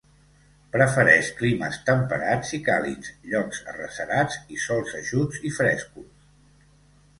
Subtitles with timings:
[0.75, 6.13] Prefereix climes temperats i càlids, llocs arrecerats i sòls eixuts i frescos.